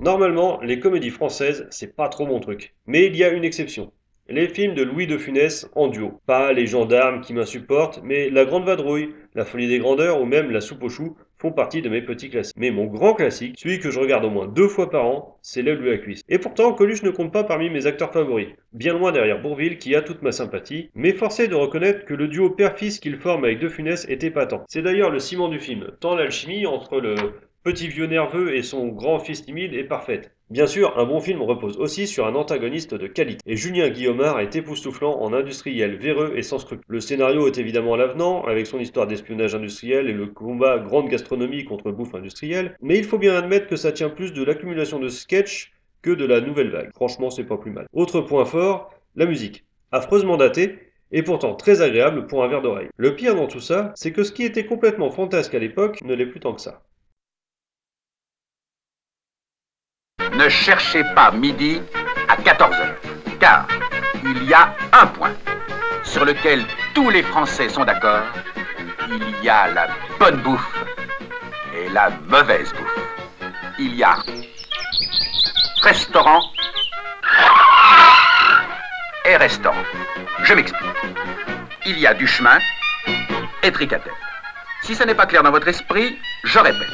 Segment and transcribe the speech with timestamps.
[0.00, 2.74] Normalement, les comédies françaises, c'est pas trop mon truc.
[2.86, 3.92] Mais il y a une exception.
[4.30, 6.20] Les films de Louis de Funès en duo.
[6.24, 10.50] Pas les gendarmes qui m'insupportent, mais La Grande Vadrouille, La Folie des Grandeurs ou même
[10.52, 12.56] La Soupe aux Choux font partie de mes petits classiques.
[12.56, 15.60] Mais mon grand classique, celui que je regarde au moins deux fois par an, c'est
[15.60, 16.22] L'aile de la cuisse.
[16.30, 19.94] Et pourtant, Coluche ne compte pas parmi mes acteurs favoris, bien loin derrière Bourville qui
[19.94, 23.58] a toute ma sympathie, mais forcé de reconnaître que le duo père-fils qu'il forme avec
[23.58, 24.64] De Funès était patent.
[24.66, 27.16] C'est d'ailleurs le ciment du film, tant l'alchimie entre le
[27.62, 30.32] petit vieux nerveux et son grand fils timide est parfaite.
[30.50, 33.40] Bien sûr, un bon film repose aussi sur un antagoniste de qualité.
[33.46, 36.84] Et Julien Guillaumard est époustouflant en industriel, véreux et sans scrupules.
[36.88, 41.64] Le scénario est évidemment l'avenant, avec son histoire d'espionnage industriel et le combat grande gastronomie
[41.64, 45.08] contre bouffe industrielle, mais il faut bien admettre que ça tient plus de l'accumulation de
[45.08, 46.90] sketchs que de la nouvelle vague.
[46.94, 47.86] Franchement, c'est pas plus mal.
[47.92, 49.64] Autre point fort, la musique.
[49.92, 50.78] Affreusement datée,
[51.12, 52.88] et pourtant très agréable pour un verre d'oreille.
[52.96, 56.14] Le pire dans tout ça, c'est que ce qui était complètement fantasque à l'époque ne
[56.14, 56.82] l'est plus tant que ça.
[60.32, 61.82] Ne cherchez pas midi
[62.28, 62.94] à 14h,
[63.40, 63.66] car
[64.24, 65.32] il y a un point
[66.02, 68.22] sur lequel tous les Français sont d'accord.
[69.08, 69.88] Il y a la
[70.18, 70.74] bonne bouffe
[71.74, 73.50] et la mauvaise bouffe.
[73.78, 74.16] Il y a
[75.82, 76.42] restaurant
[79.24, 79.84] et restaurant.
[80.44, 80.90] Je m'explique.
[81.86, 82.58] Il y a du chemin
[83.62, 84.12] et tricatelle.
[84.82, 86.88] Si ce n'est pas clair dans votre esprit, je répète.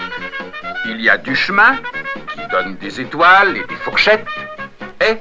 [0.87, 1.77] Il y a du chemin
[2.37, 4.27] qui donne des étoiles et des fourchettes
[5.01, 5.17] et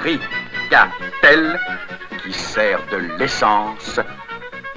[0.00, 1.58] tricatelle
[2.22, 3.98] qui sert de l'essence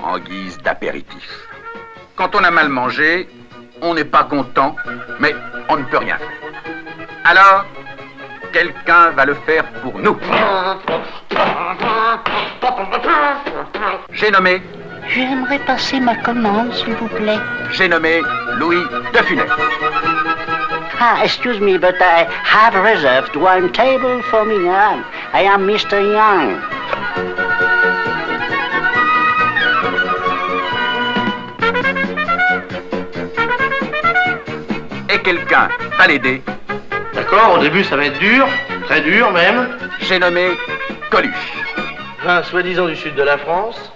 [0.02, 1.48] en guise d'apéritif.
[2.16, 3.28] Quand on a mal mangé,
[3.82, 4.76] on n'est pas content,
[5.20, 5.36] mais
[5.70, 6.30] on ne peut rien faire.
[7.26, 7.66] Alors,
[8.54, 10.18] quelqu'un va le faire pour nous.
[14.12, 14.62] J'ai nommé,
[15.08, 17.38] J'aimerais passer ma commande, s'il vous plaît.
[17.72, 18.22] j'ai nommé
[18.58, 19.50] Louis de Funès.
[20.98, 24.70] Ah, excuse me, but I have reserved one table for me.
[24.70, 26.00] I am Mr.
[26.00, 26.62] Young.
[35.10, 36.42] Et quelqu'un va l'aider.
[37.14, 38.48] D'accord, au début ça va être dur,
[38.86, 39.78] très dur même.
[40.00, 40.52] J'ai nommé
[41.10, 41.54] Coluche.
[42.24, 43.92] Vin soi-disant du sud de la France,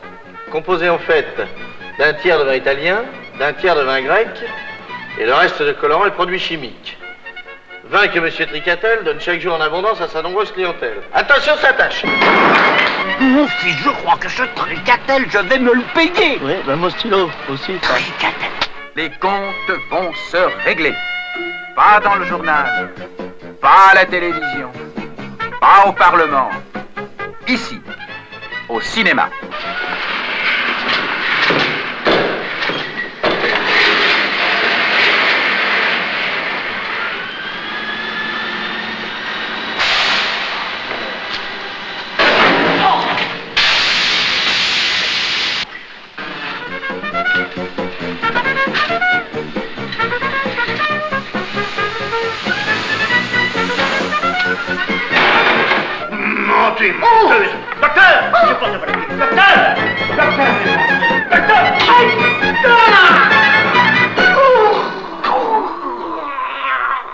[0.52, 1.28] composé en fait
[1.98, 3.04] d'un tiers de vin italien,
[3.40, 4.30] d'un tiers de vin grec,
[5.18, 6.99] et le reste de colorants et produits chimiques.
[7.92, 8.30] Vin que M.
[8.30, 11.02] Tricatel donne chaque jour en abondance à sa nombreuse clientèle.
[11.12, 12.04] Attention, ça tâche
[13.20, 16.38] Mon fils, je crois que ce tricatel, je vais me le payer.
[16.44, 17.96] Oui, ben mon stylo aussi, ça.
[17.96, 18.52] Tricatel.
[18.96, 20.94] Les comptes vont se régler.
[21.76, 22.92] Pas dans le journal,
[23.60, 24.72] pas à la télévision,
[25.60, 26.52] pas au Parlement.
[27.48, 27.82] Ici,
[28.68, 29.30] au cinéma.
[56.94, 57.50] Menteuse
[57.82, 58.86] Docteur Je pense pas
[59.26, 59.76] Docteur
[60.18, 60.50] Docteur
[61.32, 62.70] Docteur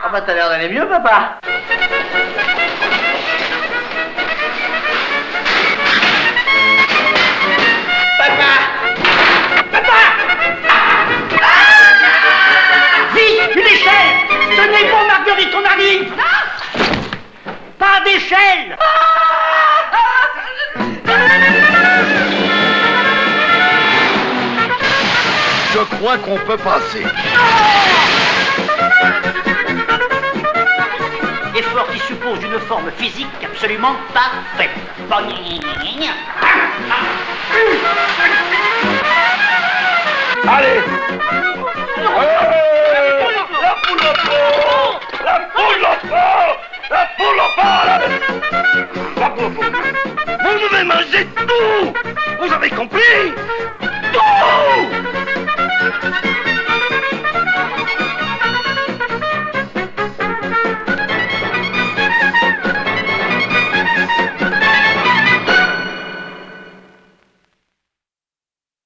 [0.04, 1.40] Ah bah t'as l'air d'aller mieux, papa.
[13.14, 14.16] Vite, une échelle.
[14.56, 16.14] Tenez bon, Marguerite, on arrive
[17.80, 18.78] Pas d'échelle
[25.76, 27.04] Je crois qu'on peut passer.
[31.54, 34.70] Effort qui suppose une forme physique absolument parfaite.
[40.48, 40.80] Allez!